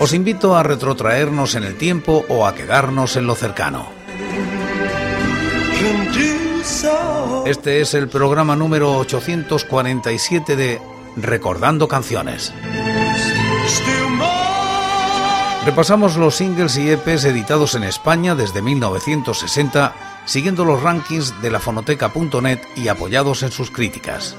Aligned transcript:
Os 0.00 0.14
invito 0.14 0.56
a 0.56 0.62
retrotraernos 0.62 1.54
en 1.56 1.64
el 1.64 1.76
tiempo 1.76 2.24
o 2.30 2.46
a 2.46 2.54
quedarnos 2.54 3.16
en 3.16 3.26
lo 3.26 3.34
cercano. 3.34 3.90
Este 7.44 7.82
es 7.82 7.92
el 7.92 8.08
programa 8.08 8.56
número 8.56 8.96
847 8.96 10.56
de 10.56 10.80
Recordando 11.16 11.86
Canciones. 11.86 12.54
Repasamos 15.66 16.16
los 16.16 16.34
singles 16.34 16.78
y 16.78 16.90
EPs 16.90 17.26
editados 17.26 17.74
en 17.74 17.84
España 17.84 18.34
desde 18.34 18.62
1960, 18.62 19.94
siguiendo 20.24 20.64
los 20.64 20.82
rankings 20.82 21.42
de 21.42 21.50
la 21.50 21.60
fonoteca.net 21.60 22.60
y 22.74 22.88
apoyados 22.88 23.42
en 23.42 23.52
sus 23.52 23.70
críticas. 23.70 24.34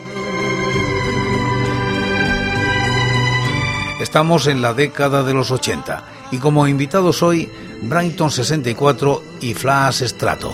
Estamos 4.11 4.47
en 4.47 4.61
la 4.61 4.73
década 4.73 5.23
de 5.23 5.33
los 5.33 5.51
80 5.51 6.03
y 6.31 6.39
como 6.39 6.67
invitados 6.67 7.23
hoy, 7.23 7.49
Brighton 7.81 8.29
64 8.29 9.23
y 9.39 9.53
Flash 9.53 10.03
Strato. 10.03 10.53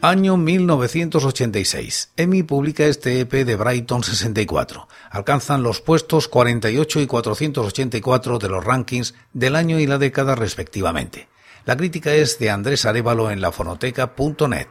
Año 0.00 0.36
1986. 0.36 2.10
EMI 2.16 2.42
publica 2.42 2.86
este 2.86 3.20
EP 3.20 3.32
de 3.44 3.54
Brighton 3.54 4.02
64. 4.02 4.88
Alcanzan 5.12 5.62
los 5.62 5.80
puestos 5.80 6.26
48 6.26 7.00
y 7.02 7.06
484 7.06 8.38
de 8.40 8.48
los 8.48 8.64
rankings 8.64 9.14
del 9.32 9.54
año 9.54 9.78
y 9.78 9.86
la 9.86 9.98
década 9.98 10.34
respectivamente. 10.34 11.28
La 11.64 11.76
crítica 11.76 12.12
es 12.14 12.40
de 12.40 12.50
Andrés 12.50 12.84
Arevalo 12.84 13.30
en 13.30 13.40
lafonoteca.net. 13.40 14.66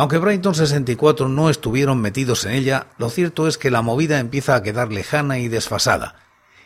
Aunque 0.00 0.16
Brighton 0.16 0.54
64 0.54 1.28
no 1.28 1.50
estuvieron 1.50 2.00
metidos 2.00 2.46
en 2.46 2.52
ella, 2.52 2.86
lo 2.96 3.10
cierto 3.10 3.46
es 3.46 3.58
que 3.58 3.70
la 3.70 3.82
movida 3.82 4.18
empieza 4.18 4.54
a 4.54 4.62
quedar 4.62 4.90
lejana 4.90 5.40
y 5.40 5.48
desfasada. 5.48 6.14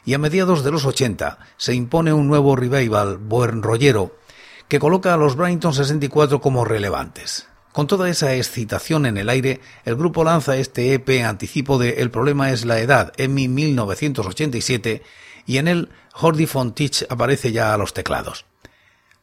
Y 0.04 0.14
a 0.14 0.18
mediados 0.18 0.62
de 0.62 0.70
los 0.70 0.84
80 0.84 1.40
se 1.56 1.74
impone 1.74 2.12
un 2.12 2.28
nuevo 2.28 2.54
revival 2.54 3.18
buen 3.18 3.64
rollero 3.64 4.16
que 4.68 4.78
coloca 4.78 5.12
a 5.12 5.16
los 5.16 5.34
Brighton 5.34 5.74
64 5.74 6.40
como 6.40 6.64
relevantes. 6.64 7.48
Con 7.72 7.88
toda 7.88 8.08
esa 8.08 8.32
excitación 8.36 9.04
en 9.04 9.16
el 9.16 9.28
aire, 9.28 9.60
el 9.84 9.96
grupo 9.96 10.22
lanza 10.22 10.56
este 10.56 10.94
EP 10.94 11.24
anticipo 11.24 11.76
de 11.76 12.02
El 12.02 12.12
problema 12.12 12.52
es 12.52 12.64
la 12.64 12.78
edad, 12.78 13.12
en 13.16 13.34
1987, 13.34 15.02
y 15.44 15.58
en 15.58 15.66
él 15.66 15.88
Jordi 16.12 16.46
Fontich 16.46 17.04
aparece 17.08 17.50
ya 17.50 17.74
a 17.74 17.78
los 17.78 17.94
teclados. 17.94 18.46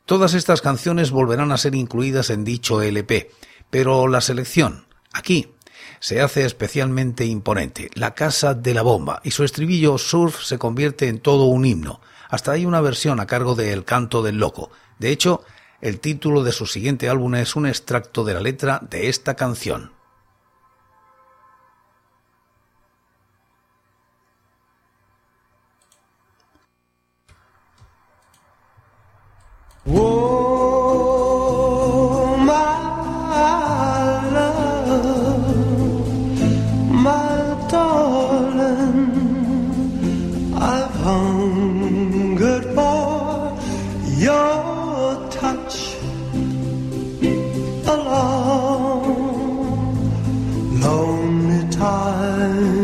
Todas 0.06 0.34
estas 0.34 0.62
canciones 0.62 1.12
volverán 1.12 1.54
a 1.54 1.58
ser 1.58 1.76
incluidas 1.76 2.30
en 2.30 2.44
dicho 2.44 2.82
LP, 2.82 3.32
pero 3.72 4.08
la 4.08 4.22
selección, 4.22 4.86
aquí, 5.14 5.56
se 6.00 6.22
hace 6.22 6.46
especialmente 6.46 7.26
imponente. 7.26 7.90
La 7.96 8.14
casa 8.14 8.54
de 8.54 8.74
la 8.74 8.82
bomba 8.82 9.22
y 9.24 9.32
su 9.32 9.44
estribillo 9.44 9.98
surf 9.98 10.44
se 10.44 10.60
convierte 10.60 11.08
en 11.08 11.20
todo 11.20 11.46
un 11.46 11.66
himno. 11.66 12.02
Hasta 12.30 12.52
hay 12.52 12.66
una 12.66 12.82
versión 12.82 13.20
a 13.20 13.28
cargo 13.28 13.56
de 13.56 13.72
El 13.72 13.86
canto 13.86 14.22
del 14.22 14.38
loco. 14.38 14.72
De 15.00 15.10
hecho, 15.10 15.44
el 15.80 16.00
título 16.00 16.44
de 16.44 16.52
su 16.52 16.68
siguiente 16.68 17.10
álbum 17.10 17.36
es 17.36 17.56
un 17.56 17.66
extracto 17.66 18.24
de 18.24 18.34
la 18.34 18.42
letra 18.42 18.80
de 18.90 19.10
esta 19.10 19.36
canción. 19.36 19.92
time. 52.42 52.81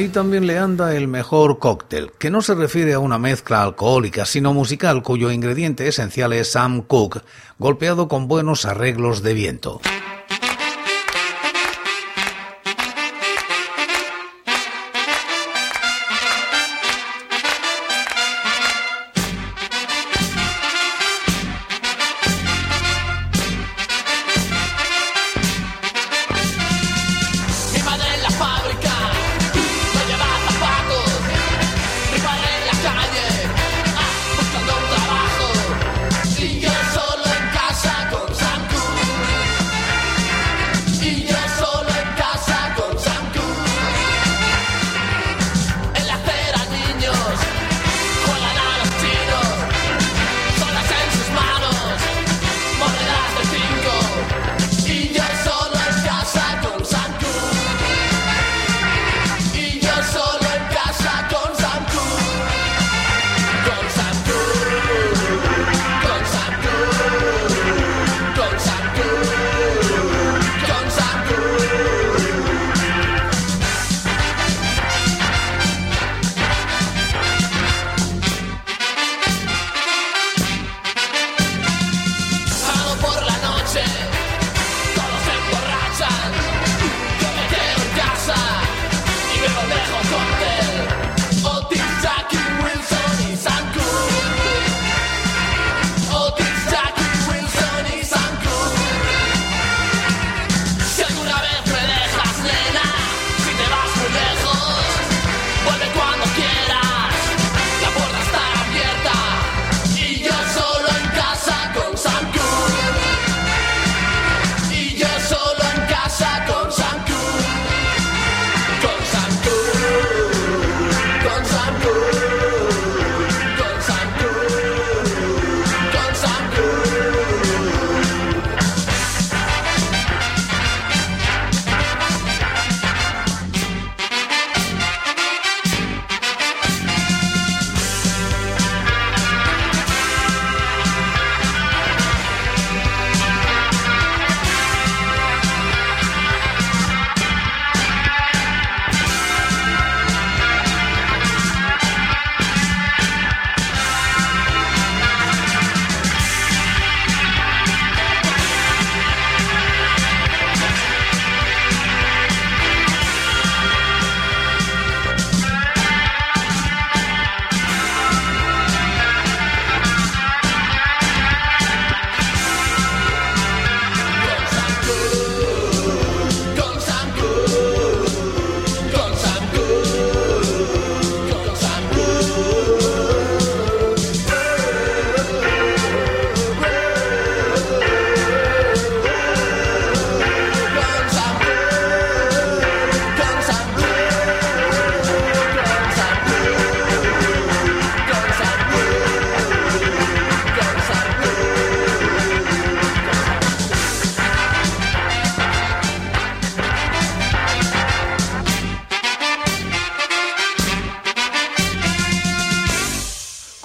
Ahí 0.00 0.08
también 0.08 0.46
le 0.46 0.56
anda 0.56 0.96
el 0.96 1.08
mejor 1.08 1.58
cóctel, 1.58 2.10
que 2.18 2.30
no 2.30 2.40
se 2.40 2.54
refiere 2.54 2.94
a 2.94 2.98
una 2.98 3.18
mezcla 3.18 3.62
alcohólica, 3.62 4.24
sino 4.24 4.54
musical, 4.54 5.02
cuyo 5.02 5.30
ingrediente 5.30 5.86
esencial 5.86 6.32
es 6.32 6.52
Sam 6.52 6.80
Cooke, 6.80 7.20
golpeado 7.58 8.08
con 8.08 8.26
buenos 8.26 8.64
arreglos 8.64 9.22
de 9.22 9.34
viento. 9.34 9.82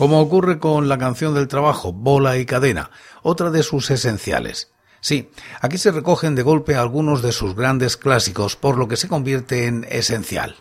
Como 0.05 0.21
ocurre 0.21 0.59
con 0.59 0.87
la 0.87 0.99
canción 0.99 1.33
del 1.33 1.47
trabajo, 1.47 1.91
Bola 1.91 2.37
y 2.37 2.45
Cadena, 2.45 2.91
otra 3.23 3.49
de 3.49 3.63
sus 3.63 3.89
esenciales. 3.89 4.71
Sí, 5.01 5.31
aquí 5.61 5.79
se 5.79 5.89
recogen 5.89 6.35
de 6.35 6.43
golpe 6.43 6.75
algunos 6.75 7.23
de 7.23 7.31
sus 7.31 7.55
grandes 7.55 7.97
clásicos, 7.97 8.55
por 8.55 8.77
lo 8.77 8.87
que 8.87 8.97
se 8.97 9.07
convierte 9.07 9.65
en 9.65 9.83
esencial. 9.89 10.57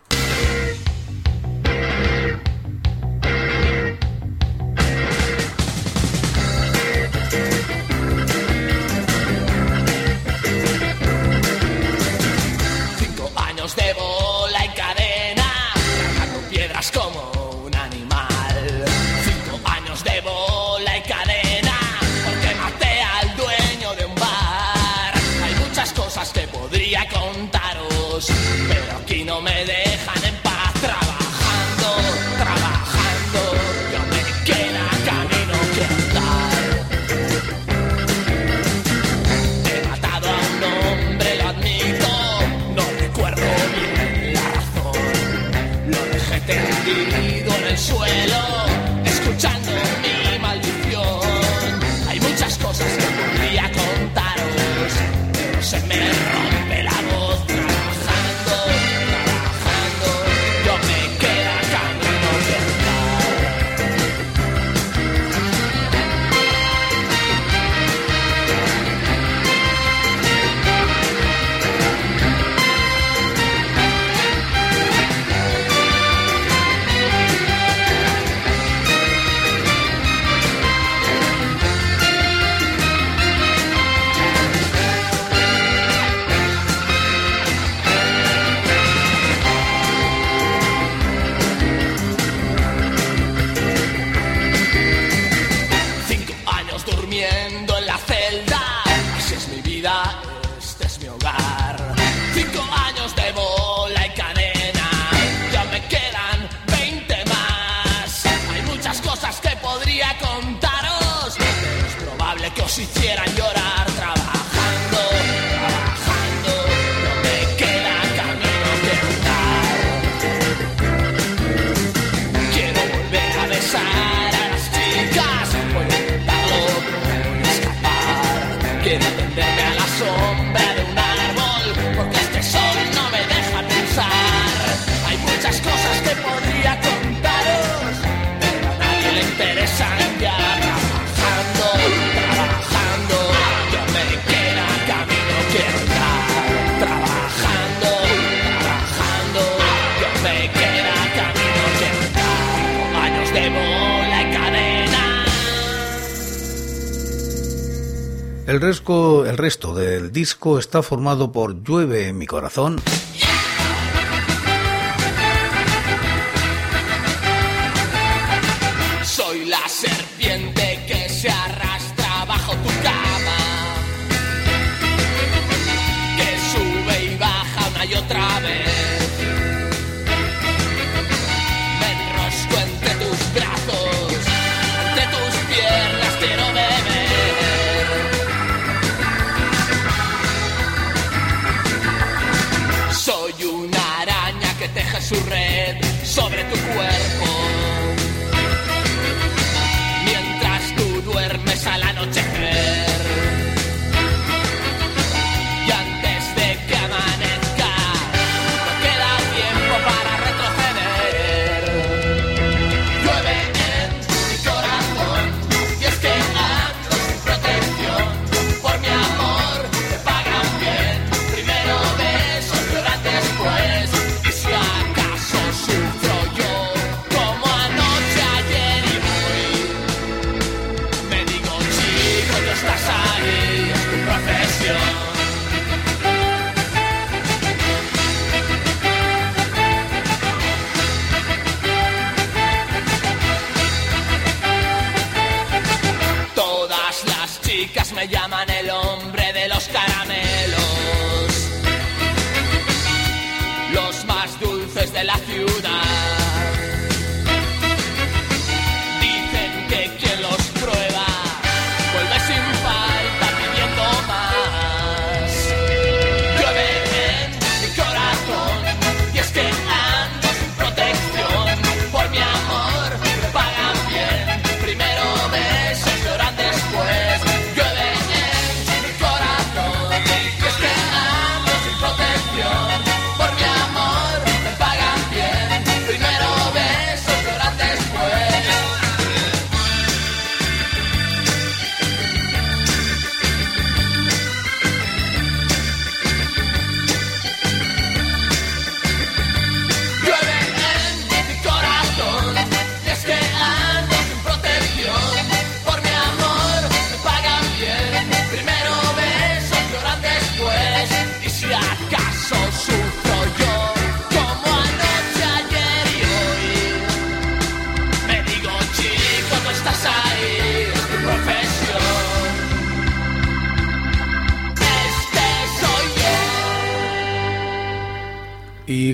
el 158.86 159.38
resto 159.38 159.74
del 159.74 160.12
disco 160.12 160.58
está 160.58 160.82
formado 160.82 161.32
por 161.32 161.62
Llueve 161.62 162.08
en 162.08 162.18
mi 162.18 162.26
corazón. 162.26 162.76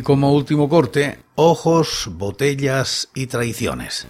Y 0.01 0.03
como 0.03 0.33
último 0.33 0.67
corte, 0.71 1.19
ojos, 1.35 2.09
botellas 2.11 3.11
y 3.15 3.27
traiciones. 3.27 4.07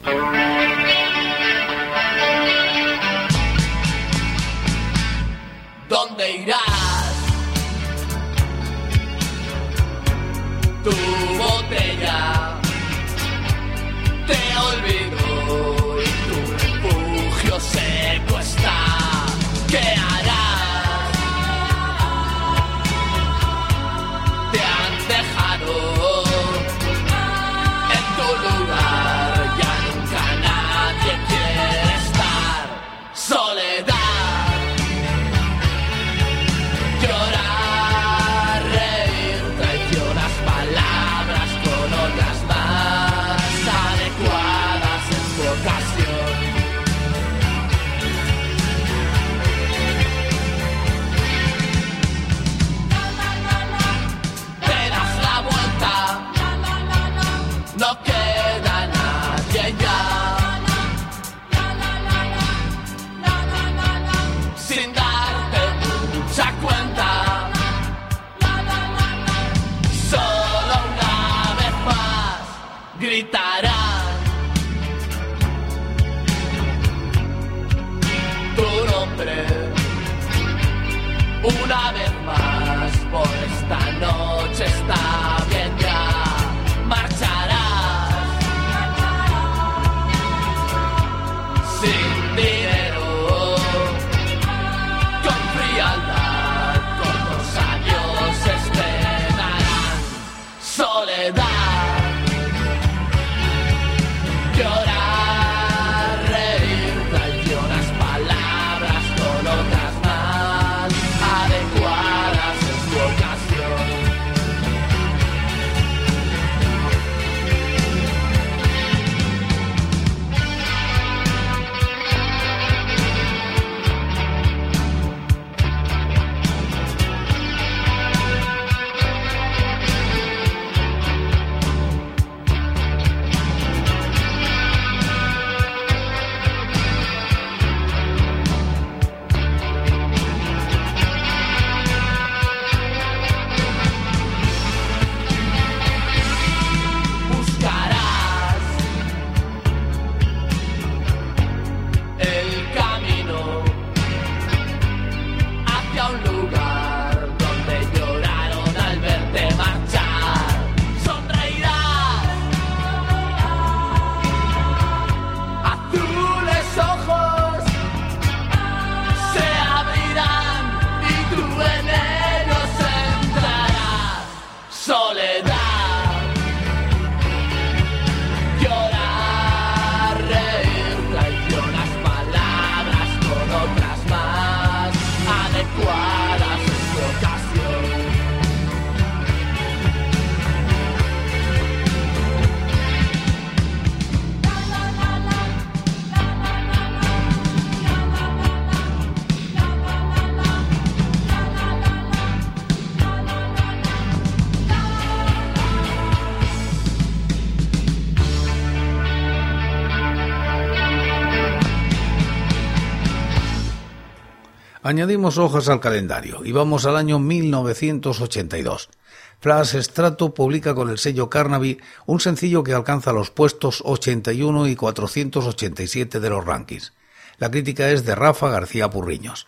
Añadimos 214.90 215.38
hojas 215.38 215.68
al 215.68 215.78
calendario 215.78 216.40
y 216.44 216.50
vamos 216.50 216.84
al 216.84 216.96
año 216.96 217.20
1982. 217.20 218.90
Flash 219.38 219.76
Strato 219.82 220.34
publica 220.34 220.74
con 220.74 220.90
el 220.90 220.98
sello 220.98 221.30
Carnaby 221.30 221.78
un 222.06 222.18
sencillo 222.18 222.64
que 222.64 222.74
alcanza 222.74 223.12
los 223.12 223.30
puestos 223.30 223.84
81 223.86 224.66
y 224.66 224.74
487 224.74 226.18
de 226.18 226.30
los 226.30 226.44
rankings. 226.44 226.92
La 227.38 227.52
crítica 227.52 227.88
es 227.90 228.04
de 228.04 228.16
Rafa 228.16 228.50
García 228.50 228.90
Purriños. 228.90 229.46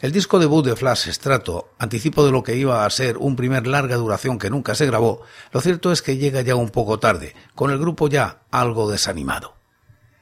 El 0.00 0.10
disco 0.10 0.40
debut 0.40 0.66
de 0.66 0.74
Flash 0.74 1.12
Strato, 1.12 1.70
anticipo 1.78 2.26
de 2.26 2.32
lo 2.32 2.42
que 2.42 2.56
iba 2.56 2.84
a 2.84 2.90
ser 2.90 3.18
un 3.18 3.36
primer 3.36 3.68
larga 3.68 3.94
duración 3.94 4.36
que 4.36 4.50
nunca 4.50 4.74
se 4.74 4.86
grabó, 4.86 5.22
lo 5.52 5.60
cierto 5.60 5.92
es 5.92 6.02
que 6.02 6.16
llega 6.16 6.40
ya 6.40 6.56
un 6.56 6.70
poco 6.70 6.98
tarde, 6.98 7.36
con 7.54 7.70
el 7.70 7.78
grupo 7.78 8.08
ya 8.08 8.40
algo 8.50 8.90
desanimado. 8.90 9.55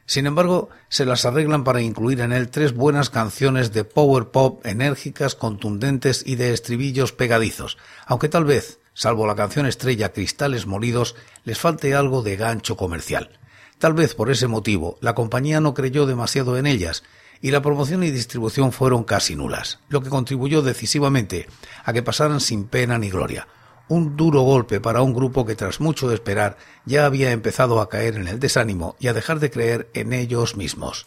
Sin 0.07 0.27
embargo, 0.27 0.69
se 0.89 1.07
las 1.07 1.25
arreglan 1.25 1.65
para 1.65 1.81
incluir 1.81 2.21
en 2.21 2.33
él 2.33 2.51
tres 2.51 2.75
buenas 2.75 3.09
canciones 3.09 3.73
de 3.73 3.85
power 3.85 4.27
pop 4.29 4.65
enérgicas, 4.67 5.35
contundentes 5.35 6.23
y 6.27 6.37
de 6.37 6.53
estribillos 6.53 7.13
pegadizos, 7.13 7.79
aunque 8.07 8.29
tal 8.29 8.45
vez, 8.45 8.81
salvo 8.93 9.27
la 9.27 9.35
canción 9.35 9.67
estrella 9.67 10.13
Cristales 10.13 10.67
Molidos, 10.67 11.17
les 11.45 11.59
falte 11.59 11.95
algo 11.95 12.23
de 12.23 12.37
gancho 12.37 12.77
comercial. 12.77 13.39
Tal 13.79 13.95
vez 13.95 14.15
por 14.15 14.31
ese 14.31 14.47
motivo 14.47 14.99
la 15.01 15.15
compañía 15.15 15.61
no 15.61 15.75
creyó 15.75 16.07
demasiado 16.07 16.57
en 16.59 16.67
ellas 16.67 17.03
y 17.41 17.51
la 17.51 17.63
promoción 17.63 18.03
y 18.05 18.11
distribución 18.11 18.73
fueron 18.73 19.05
casi 19.05 19.37
nulas, 19.37 19.81
lo 19.89 20.03
que 20.03 20.11
contribuyó 20.11 20.63
decisivamente 20.63 21.49
a 21.85 21.93
que 21.93 22.03
pasaran 22.03 22.41
sin 22.41 22.65
pena 22.65 22.99
ni 22.99 23.11
gloria, 23.11 23.49
un 23.89 24.17
duro 24.17 24.43
golpe 24.43 24.81
para 24.81 25.03
un 25.03 25.15
grupo 25.15 25.45
que 25.45 25.57
tras 25.57 25.81
mucho 25.81 26.13
esperar 26.13 26.57
ya 26.85 27.07
había 27.07 27.33
empezado 27.33 27.81
a 27.81 27.89
caer 27.89 28.17
en 28.17 28.29
el 28.29 28.41
desánimo 28.41 28.97
y 28.99 29.09
a 29.09 29.13
dejar 29.13 29.41
de 29.41 29.51
creer 29.51 29.91
en 29.95 30.13
ellos 30.13 30.57
mismos. 30.57 31.07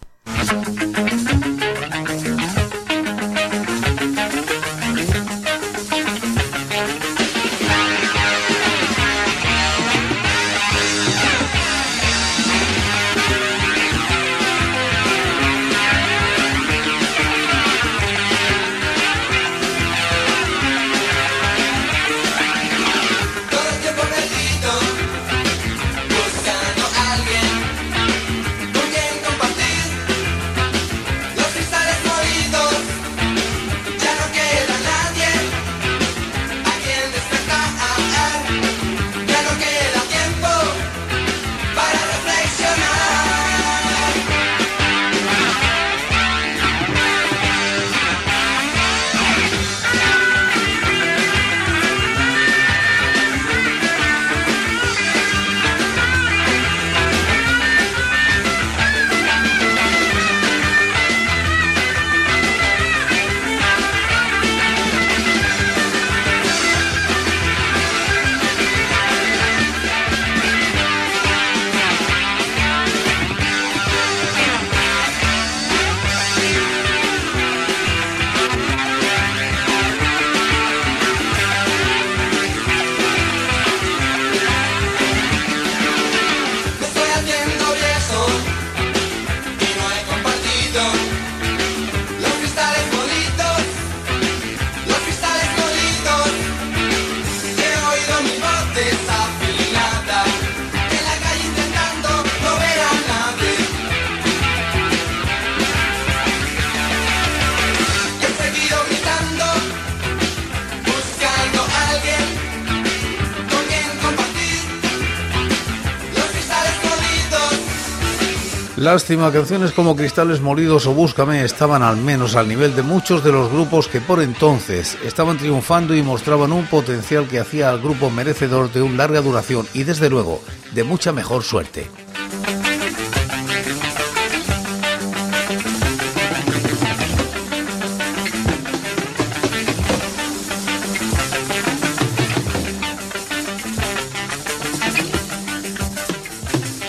Lástima, 118.88 119.34
canciones 119.34 119.74
como 119.74 119.98
Cristales 119.98 120.40
Molidos 120.40 120.88
o 120.88 120.94
Búscame 120.94 121.44
estaban 121.44 121.84
al 121.84 121.98
menos 121.98 122.38
al 122.38 122.48
nivel 122.48 122.74
de 122.74 122.84
muchos 122.84 123.22
de 123.22 123.34
los 123.34 123.52
grupos 123.52 123.90
que 123.90 124.00
por 124.00 124.22
entonces 124.22 124.98
estaban 125.04 125.38
triunfando 125.38 125.94
y 125.94 126.02
mostraban 126.02 126.54
un 126.54 126.68
potencial 126.68 127.28
que 127.28 127.42
hacía 127.42 127.70
al 127.70 127.82
grupo 127.82 128.10
merecedor 128.10 128.72
de 128.72 128.82
una 128.82 129.00
larga 129.00 129.20
duración 129.20 129.68
y 129.74 129.84
desde 129.84 130.10
luego 130.10 130.40
de 130.72 130.86
mucha 130.86 131.12
mejor 131.12 131.44
suerte. 131.44 131.90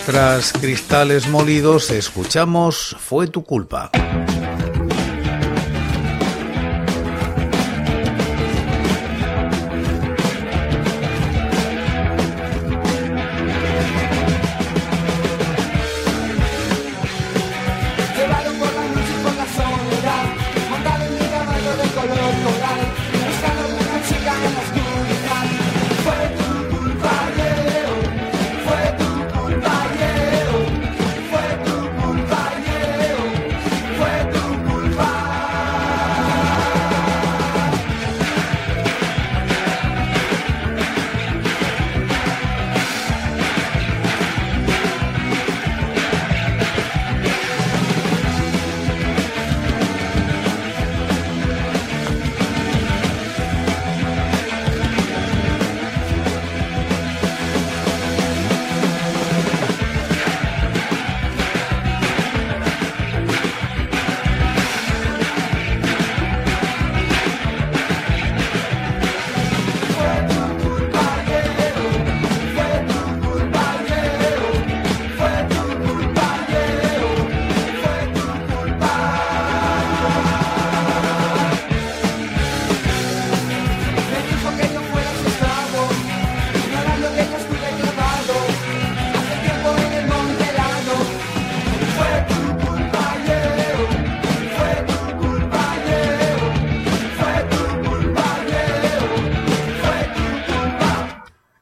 Tras 0.09 0.53
cristales 0.53 1.27
molidos, 1.27 1.91
escuchamos 1.91 2.95
Fue 2.99 3.27
tu 3.27 3.43
culpa. 3.43 3.91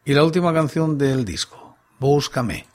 Y 0.07 0.13
la 0.13 0.23
última 0.23 0.53
canción 0.53 0.97
del 0.97 1.25
disco, 1.25 1.75
Búscame. 1.99 2.65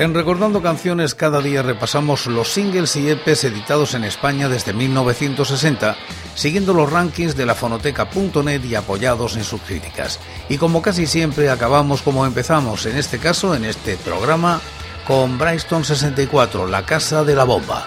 En 0.00 0.14
Recordando 0.14 0.62
Canciones 0.62 1.14
cada 1.14 1.42
día 1.42 1.60
repasamos 1.62 2.26
los 2.26 2.50
singles 2.50 2.96
y 2.96 3.10
EPs 3.10 3.44
editados 3.44 3.92
en 3.92 4.04
España 4.04 4.48
desde 4.48 4.72
1960, 4.72 5.94
siguiendo 6.34 6.72
los 6.72 6.90
rankings 6.90 7.36
de 7.36 7.44
la 7.44 7.54
fonoteca.net 7.54 8.64
y 8.64 8.76
apoyados 8.76 9.36
en 9.36 9.44
sus 9.44 9.60
críticas. 9.60 10.18
Y 10.48 10.56
como 10.56 10.80
casi 10.80 11.06
siempre 11.06 11.50
acabamos 11.50 12.00
como 12.00 12.24
empezamos, 12.24 12.86
en 12.86 12.96
este 12.96 13.18
caso, 13.18 13.54
en 13.54 13.66
este 13.66 13.98
programa, 13.98 14.62
con 15.06 15.36
Bryston 15.36 15.84
64, 15.84 16.66
La 16.66 16.86
Casa 16.86 17.22
de 17.22 17.34
la 17.34 17.44
Bomba. 17.44 17.86